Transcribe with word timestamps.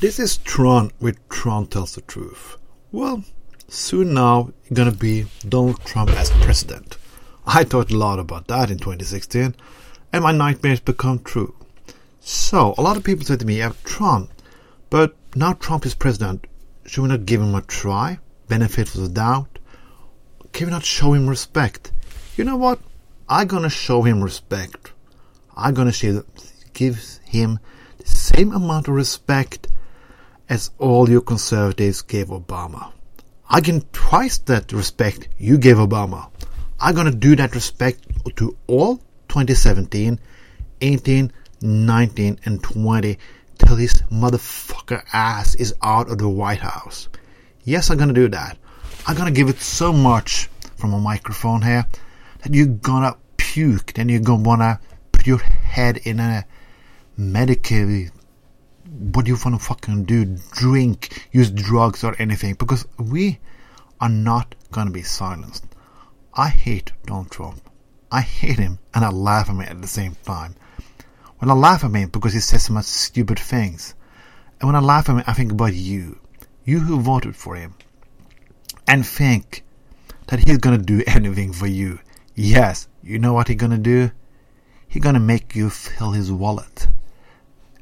This 0.00 0.20
is 0.20 0.36
Tron 0.36 0.92
with 1.00 1.28
Tron 1.28 1.66
Tells 1.66 1.96
the 1.96 2.02
Truth. 2.02 2.56
Well, 2.92 3.24
soon 3.66 4.14
now, 4.14 4.52
gonna 4.72 4.92
be 4.92 5.26
Donald 5.48 5.84
Trump 5.84 6.10
as 6.10 6.30
president. 6.30 6.96
I 7.44 7.64
thought 7.64 7.90
a 7.90 7.96
lot 7.96 8.20
about 8.20 8.46
that 8.46 8.70
in 8.70 8.78
2016, 8.78 9.56
and 10.12 10.22
my 10.22 10.30
nightmares 10.30 10.78
become 10.78 11.18
true. 11.18 11.52
So, 12.20 12.76
a 12.78 12.80
lot 12.80 12.96
of 12.96 13.02
people 13.02 13.24
said 13.24 13.40
to 13.40 13.46
me, 13.46 13.58
yeah, 13.58 13.72
Trump, 13.82 14.30
but 14.88 15.16
now 15.34 15.54
Trump 15.54 15.84
is 15.84 15.96
president, 15.96 16.46
should 16.86 17.02
we 17.02 17.08
not 17.08 17.26
give 17.26 17.40
him 17.40 17.56
a 17.56 17.62
try? 17.62 18.20
Benefit 18.46 18.94
of 18.94 19.00
the 19.00 19.08
doubt? 19.08 19.58
Can 20.52 20.68
we 20.68 20.70
not 20.70 20.84
show 20.84 21.12
him 21.12 21.28
respect? 21.28 21.90
You 22.36 22.44
know 22.44 22.56
what? 22.56 22.78
I'm 23.28 23.48
gonna 23.48 23.68
show 23.68 24.02
him 24.02 24.22
respect. 24.22 24.92
I'm 25.56 25.74
gonna 25.74 25.92
give 26.72 27.18
him 27.24 27.58
the 27.96 28.06
same 28.06 28.52
amount 28.52 28.86
of 28.86 28.94
respect 28.94 29.67
as 30.48 30.70
all 30.78 31.08
you 31.08 31.20
conservatives 31.20 32.02
gave 32.02 32.28
Obama. 32.28 32.92
I 33.50 33.60
can 33.60 33.82
twice 33.92 34.38
that 34.38 34.72
respect 34.72 35.28
you 35.38 35.58
gave 35.58 35.76
Obama. 35.76 36.30
I'm 36.80 36.94
gonna 36.94 37.10
do 37.10 37.36
that 37.36 37.54
respect 37.54 38.04
to 38.36 38.56
all 38.66 38.96
2017, 39.28 40.18
18, 40.80 41.32
19, 41.60 42.38
and 42.44 42.62
20 42.62 43.18
till 43.58 43.76
this 43.76 44.02
motherfucker 44.02 45.02
ass 45.12 45.54
is 45.54 45.74
out 45.82 46.10
of 46.10 46.18
the 46.18 46.28
White 46.28 46.60
House. 46.60 47.08
Yes, 47.64 47.90
I'm 47.90 47.98
gonna 47.98 48.12
do 48.12 48.28
that. 48.28 48.56
I'm 49.06 49.16
gonna 49.16 49.30
give 49.30 49.48
it 49.48 49.60
so 49.60 49.92
much 49.92 50.48
from 50.76 50.94
a 50.94 51.00
microphone 51.00 51.62
here 51.62 51.86
that 52.42 52.54
you're 52.54 52.66
gonna 52.66 53.16
puke, 53.36 53.94
then 53.94 54.08
you're 54.08 54.20
gonna 54.20 54.42
wanna 54.42 54.80
put 55.10 55.26
your 55.26 55.38
head 55.38 55.98
in 56.04 56.20
a 56.20 56.44
medical 57.16 58.08
what 58.98 59.24
do 59.24 59.30
you 59.30 59.38
want 59.44 59.60
to 59.60 59.64
fucking 59.64 60.04
do? 60.04 60.24
Drink, 60.52 61.28
use 61.30 61.50
drugs 61.50 62.02
or 62.02 62.16
anything 62.18 62.54
because 62.54 62.84
we 62.98 63.38
are 64.00 64.08
not 64.08 64.56
gonna 64.72 64.90
be 64.90 65.02
silenced. 65.02 65.64
I 66.34 66.48
hate 66.48 66.92
Donald 67.06 67.30
Trump. 67.30 67.60
I 68.10 68.22
hate 68.22 68.58
him 68.58 68.80
and 68.94 69.04
I 69.04 69.10
laugh 69.10 69.48
at 69.48 69.54
him 69.54 69.60
at 69.60 69.80
the 69.80 69.88
same 69.88 70.16
time. 70.24 70.56
When 71.38 71.50
I 71.50 71.54
laugh 71.54 71.84
at 71.84 71.92
him 71.92 72.08
because 72.08 72.32
he 72.32 72.40
says 72.40 72.64
so 72.64 72.72
much 72.72 72.86
stupid 72.86 73.38
things. 73.38 73.94
And 74.60 74.68
when 74.68 74.76
I 74.76 74.80
laugh 74.80 75.08
at 75.08 75.16
him, 75.16 75.24
I 75.26 75.32
think 75.32 75.52
about 75.52 75.74
you. 75.74 76.18
You 76.64 76.80
who 76.80 77.00
voted 77.00 77.36
for 77.36 77.54
him. 77.54 77.74
And 78.88 79.06
think 79.06 79.62
that 80.26 80.40
he's 80.40 80.58
gonna 80.58 80.78
do 80.78 81.04
anything 81.06 81.52
for 81.52 81.68
you. 81.68 82.00
Yes, 82.34 82.88
you 83.02 83.20
know 83.20 83.32
what 83.32 83.46
he's 83.46 83.56
gonna 83.56 83.78
do? 83.78 84.10
He's 84.88 85.02
gonna 85.02 85.20
make 85.20 85.54
you 85.54 85.70
fill 85.70 86.12
his 86.12 86.32
wallet 86.32 86.88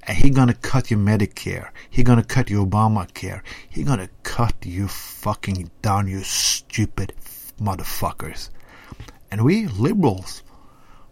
he 0.08 0.30
gonna 0.30 0.54
cut 0.54 0.90
your 0.90 1.00
Medicare. 1.00 1.70
He 1.90 2.02
gonna 2.04 2.22
cut 2.22 2.48
your 2.48 2.66
Obamacare. 2.66 3.42
He 3.68 3.82
gonna 3.82 4.08
cut 4.22 4.54
you 4.64 4.86
fucking 4.86 5.70
down, 5.82 6.06
you 6.06 6.22
stupid 6.22 7.12
motherfuckers. 7.60 8.50
And 9.30 9.44
we 9.44 9.66
liberals 9.66 10.42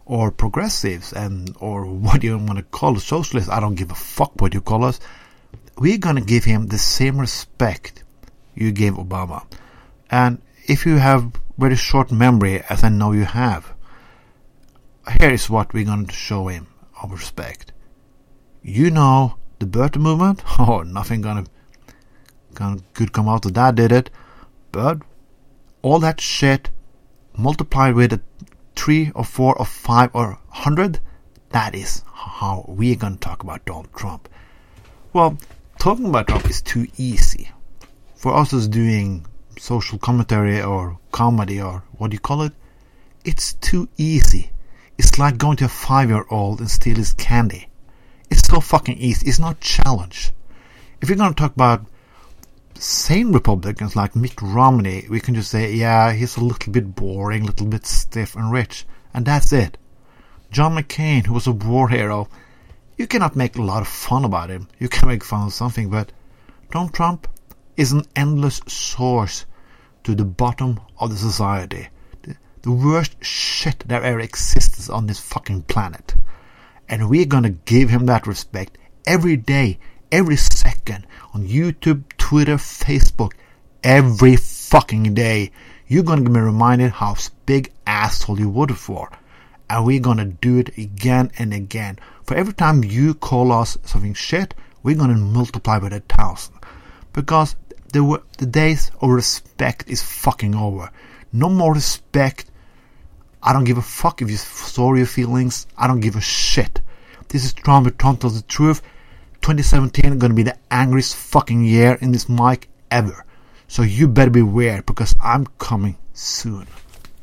or 0.05 0.31
progressives 0.31 1.13
and 1.13 1.57
or 1.59 1.87
what 1.87 2.23
you 2.23 2.39
want 2.39 2.59
to 2.59 2.63
call 2.63 2.97
us, 2.97 3.05
socialists, 3.05 3.51
I 3.51 3.59
don't 3.61 3.75
give 3.75 3.91
a 3.91 3.97
fuck 3.97 4.41
what 4.41 4.55
you 4.55 4.61
call 4.61 4.85
us. 4.85 5.01
We're 5.77 5.99
gonna 5.99 6.21
give 6.21 6.45
him 6.45 6.69
the 6.69 6.79
same 6.79 7.19
respect 7.19 8.05
you 8.55 8.71
gave 8.71 8.95
Obama. 8.95 9.45
And 10.11 10.41
if 10.67 10.87
you 10.87 10.99
have 10.99 11.33
very 11.59 11.77
short 11.77 12.13
memory, 12.13 12.63
as 12.69 12.85
I 12.85 12.91
know 12.91 13.13
you 13.13 13.25
have, 13.25 13.75
here 15.21 15.31
is 15.31 15.51
what 15.51 15.73
we're 15.75 15.85
going 15.85 16.07
to 16.07 16.15
show 16.15 16.49
him 16.49 16.69
of 17.03 17.11
respect 17.11 17.73
you 18.67 18.91
know 18.91 19.37
the 19.59 19.67
birth 19.67 19.97
movement. 19.97 20.43
Oh, 20.59 20.83
nothing 20.83 21.21
gonna, 21.21 21.45
gonna 22.55 22.81
good 22.95 23.13
come 23.13 23.29
out 23.29 23.45
of 23.45 23.53
that, 23.55 23.75
did 23.75 23.93
it? 23.93 24.09
But 24.73 25.03
all 25.83 25.99
that 25.99 26.19
shit 26.21 26.71
multiplied 27.37 27.95
with 27.95 28.15
a 28.15 28.21
three 28.75 29.13
or 29.15 29.25
four 29.25 29.55
or 29.59 29.67
five 29.67 30.11
or 30.15 30.39
hundred, 30.49 30.99
that 31.51 31.75
is 31.75 32.03
how 32.15 32.65
we're 32.67 32.97
gonna 32.97 33.17
talk 33.17 33.43
about 33.43 33.67
Donald 33.67 33.93
Trump. 33.95 34.31
Well, 35.13 35.37
talking 35.79 36.07
about 36.07 36.29
Trump 36.29 36.49
is 36.49 36.63
too 36.63 36.89
easy. 36.97 37.51
For 38.17 38.35
us 38.35 38.55
as 38.55 38.67
doing 38.67 39.27
social 39.59 39.99
commentary 39.99 40.63
or 40.63 40.99
comedy 41.13 41.61
or 41.61 41.83
what 41.99 42.11
do 42.11 42.15
you 42.15 42.21
call 42.21 42.43
it, 42.43 42.55
it's 43.27 43.53
too 43.55 43.91
easy. 43.99 44.51
It's 44.97 45.19
like 45.19 45.37
going 45.37 45.59
to 45.59 45.67
a 45.67 45.69
five 45.69 46.09
year 46.09 46.25
old 46.31 46.61
and 46.61 46.71
steal 46.71 46.97
his 46.97 47.13
candy. 47.13 47.69
It's 48.31 48.47
so 48.47 48.61
fucking 48.61 48.99
easy. 48.99 49.29
It's 49.29 49.39
not 49.39 49.61
challenge. 49.61 50.33
If 51.01 51.09
you're 51.09 51.19
going 51.19 51.35
to 51.35 51.41
talk 51.41 51.55
about 51.55 51.87
sane 52.75 53.33
Republicans 53.33 53.95
like 53.95 54.17
Mitt 54.17 54.41
Romney, 54.43 55.07
we 55.09 55.21
can 55.21 55.35
just 55.35 55.51
say, 55.51 55.73
yeah, 55.73 56.13
he's 56.13 56.37
a 56.37 56.45
little 56.45 56.73
bit 56.73 56.95
boring, 56.95 57.43
a 57.43 57.47
little 57.47 57.67
bit 57.67 57.87
stiff 57.87 58.35
and 58.35 58.51
rich, 58.51 58.85
and 59.13 59.25
that's 59.25 59.53
it. 59.53 59.79
John 60.51 60.77
McCain, 60.77 61.27
who 61.27 61.35
was 61.35 61.47
a 61.47 61.53
war 61.53 61.89
hero, 61.89 62.29
you 62.97 63.07
cannot 63.07 63.37
make 63.37 63.57
a 63.57 63.63
lot 63.63 63.83
of 63.83 63.89
fun 63.89 64.25
about 64.25 64.51
him. 64.51 64.69
You 64.79 64.89
can 64.89 65.09
make 65.09 65.25
fun 65.25 65.47
of 65.47 65.53
something, 65.53 65.91
but 65.91 66.13
Donald 66.71 66.95
Trump 66.95 67.29
is 67.77 67.93
an 67.93 68.05
endless 68.15 68.61
source 68.67 69.47
to 70.05 70.15
the 70.15 70.25
bottom 70.25 70.81
of 70.99 71.11
the 71.11 71.17
society. 71.17 71.89
The, 72.23 72.37
the 72.63 72.71
worst 72.71 73.23
shit 73.25 73.81
that 73.87 74.03
ever 74.05 74.21
exists 74.21 74.89
on 74.89 75.07
this 75.07 75.19
fucking 75.21 75.63
planet. 75.63 76.15
And 76.89 77.09
we're 77.09 77.25
gonna 77.25 77.51
give 77.51 77.91
him 77.91 78.07
that 78.07 78.27
respect 78.27 78.79
every 79.07 79.37
day, 79.37 79.79
every 80.13 80.37
second 80.37 81.07
on 81.33 81.47
YouTube, 81.47 82.05
Twitter, 82.19 82.57
Facebook, 82.57 83.33
every 83.83 84.37
fucking 84.37 85.15
day. 85.15 85.51
You're 85.87 86.03
gonna 86.03 86.29
be 86.29 86.41
reminded 86.41 86.93
how 86.93 87.17
big 87.47 87.73
asshole 87.87 88.39
you 88.39 88.51
voted 88.51 88.79
for. 88.79 89.11
And 89.69 89.85
we're 89.85 90.01
gonna 90.01 90.27
do 90.27 90.59
it 90.59 90.77
again 90.79 91.31
and 91.39 91.53
again. 91.53 91.99
For 92.25 92.35
every 92.35 92.55
time 92.55 92.85
you 92.85 93.15
call 93.15 93.53
us 93.53 93.77
something 93.85 94.15
shit, 94.15 94.55
we're 94.83 94.97
gonna 94.97 95.17
multiply 95.17 95.79
by 95.79 95.89
a 95.89 96.01
thousand. 96.01 96.55
Because 97.13 97.57
the, 97.93 98.23
the 98.39 98.47
days 98.47 98.91
of 99.01 99.11
respect 99.11 99.89
is 99.89 100.03
fucking 100.03 100.55
over. 100.55 100.91
No 101.33 101.49
more 101.49 101.75
respect 101.75 102.47
I 103.47 103.53
don't 103.53 103.65
give 103.65 103.77
a 103.77 103.83
fuck 103.83 104.23
if 104.23 104.31
you 104.31 104.37
store 104.37 104.97
your 104.97 105.07
feelings. 105.07 105.67
I 105.77 105.87
don't 105.87 106.01
give 106.01 106.17
a 106.17 106.21
shit. 106.21 106.81
This 107.29 107.45
is 107.45 107.53
Tron 107.53 107.85
Tron 107.99 108.17
tells 108.17 108.41
the 108.41 108.47
truth. 108.49 108.81
2017 109.43 110.19
going 110.19 110.31
to 110.31 110.35
be 110.35 110.43
the 110.43 110.57
angriest 110.71 111.15
fucking 111.15 111.63
year 111.63 111.99
in 112.01 112.13
this 112.13 112.27
mic 112.27 112.71
ever. 112.91 113.27
So 113.69 113.83
you 113.83 114.09
better 114.09 114.31
beware 114.31 114.81
because 114.83 115.15
I'm 115.23 115.47
coming 115.59 115.99
soon 116.15 116.67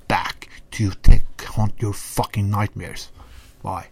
back 0.08 0.48
to 0.72 0.92
take 1.02 1.24
haunt 1.42 1.74
your 1.80 1.94
fucking 1.94 2.52
nightmares. 2.52 3.10
Bye. 3.64 3.88